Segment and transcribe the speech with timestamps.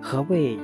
[0.00, 0.58] 何谓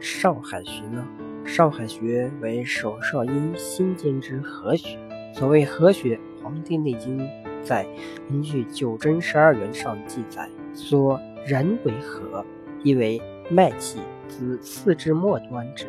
[0.00, 1.06] 少海学呢？
[1.44, 4.98] 少海学为手少阴心经之合学。
[5.34, 7.18] 所谓合学，《黄帝内经》
[7.62, 7.86] 在
[8.28, 12.44] 根据九针十二元上记载，说人为合，
[12.82, 13.20] 意为
[13.50, 15.86] 脉气自四肢末端至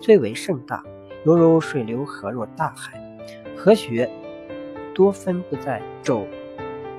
[0.00, 0.82] 最为盛大，
[1.24, 2.98] 犹如水流合入大海。
[3.56, 4.10] 合穴
[4.94, 6.26] 多分布在肘、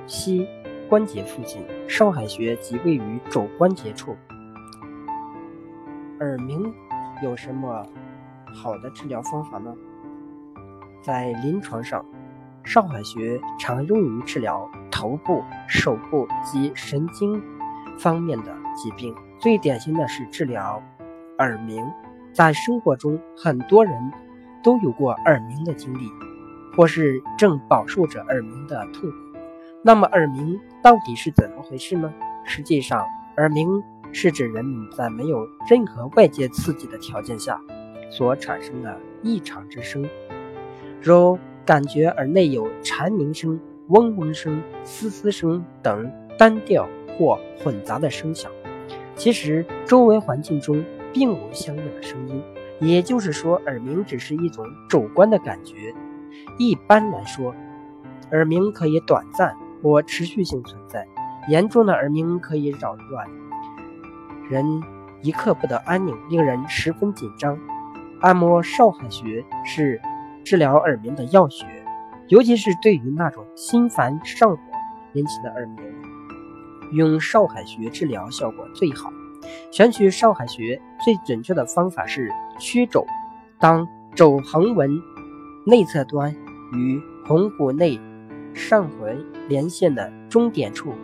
[0.06, 0.46] 膝
[0.92, 4.14] 关节附近，少海穴即位于肘关节处。
[6.20, 6.70] 耳鸣
[7.22, 7.82] 有什么
[8.54, 9.74] 好的治疗方法呢？
[11.00, 12.04] 在临床上，
[12.62, 17.42] 少海穴常用于治疗头部、手部及神经
[17.98, 19.14] 方面的疾病。
[19.38, 20.82] 最典型的是治疗
[21.38, 21.82] 耳鸣。
[22.34, 23.94] 在生活中，很多人
[24.62, 26.06] 都有过耳鸣的经历，
[26.76, 29.31] 或是正饱受着耳鸣的痛苦。
[29.82, 32.12] 那么，耳鸣到底是怎么回事呢？
[32.44, 33.04] 实际上，
[33.36, 33.82] 耳鸣。
[34.14, 37.58] 是指人们在没有任何外界刺激的条件下
[38.10, 40.06] 所产生的异常之声，
[41.00, 48.52] 如感觉耳内有蝉鸣声、嗡嗡声、嘶嘶声等单调或混杂的声响。
[49.16, 52.42] 其实周围环境中并无相应的声音，
[52.80, 55.94] 也就是说，耳鸣只是一种主观的感觉。
[56.58, 57.54] 一般来说，
[58.30, 61.06] 耳鸣可以短暂或持续性存在，
[61.48, 63.26] 严重的耳鸣可以扰乱。
[64.48, 64.64] 人
[65.22, 67.58] 一刻不得安宁，令人十分紧张。
[68.20, 70.00] 按摩少海穴是
[70.44, 71.66] 治疗耳鸣的要穴，
[72.28, 74.58] 尤其是对于那种心烦上火
[75.14, 75.78] 引起的耳鸣，
[76.92, 79.12] 用少海穴治疗效果最好。
[79.72, 83.04] 选取少海穴最准确的方法是曲肘，
[83.58, 85.02] 当肘横纹
[85.66, 86.32] 内侧端
[86.72, 87.98] 与肱骨内
[88.54, 89.16] 上回
[89.48, 90.94] 连线的终点处，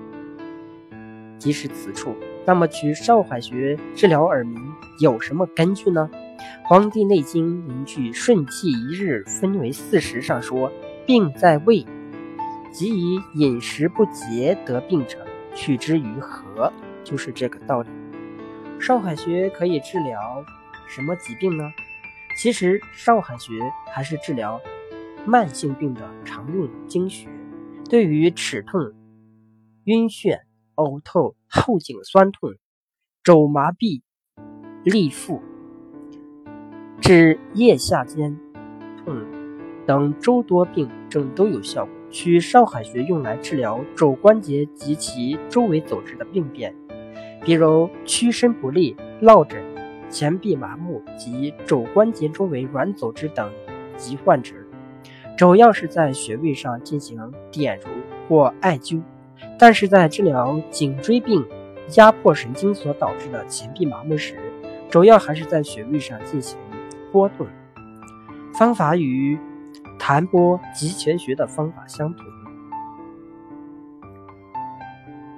[1.38, 2.14] 即是此处。
[2.44, 4.58] 那么取少海穴治疗耳鸣
[5.00, 6.08] 有什么根据呢？
[6.68, 10.72] 《黄帝内经》根据顺气一日分为四时上说，
[11.06, 11.84] 病在胃，
[12.72, 16.72] 即以饮食不节得病者，取之于何，
[17.04, 17.88] 就是这个道理。
[18.80, 20.44] 少海穴可以治疗
[20.86, 21.64] 什么疾病呢？
[22.40, 23.52] 其实少海穴
[23.92, 24.60] 还是治疗
[25.26, 27.28] 慢性病的常用经穴，
[27.88, 28.92] 对于齿痛、
[29.84, 30.40] 晕眩。
[30.76, 32.54] 呕吐、后颈酸痛、
[33.24, 34.02] 肘麻痹、
[34.84, 35.42] 立腹、
[37.00, 38.38] 至腋下间
[39.04, 39.26] 痛
[39.84, 41.88] 等诸多病症都有效。
[42.12, 46.72] 取少海穴用来治疗肘关节及其周围组织的病变，
[47.44, 49.60] 比如屈伸不利、落枕、
[50.08, 53.52] 前臂麻木及肘关节周围软组织等
[53.96, 54.54] 疾患者，
[55.38, 57.86] 主要是在穴位上进行点揉
[58.28, 59.00] 或艾灸。
[59.56, 61.46] 但是在治疗颈椎病
[61.94, 64.34] 压迫神经所导致的前臂麻木时，
[64.90, 66.58] 主要还是在穴位上进行
[67.12, 67.46] 拨动。
[68.58, 69.38] 方法与
[69.96, 72.26] 弹拨极泉穴的方法相同。